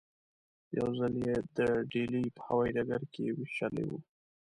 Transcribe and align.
یو 0.77 0.87
ځل 0.99 1.13
یې 1.25 1.35
د 1.57 1.59
ډیلي 1.91 2.23
په 2.35 2.41
هوايي 2.47 2.71
ډګر 2.75 3.01
کې 3.13 3.25
وېشلې 3.37 3.83
وې. 3.89 3.99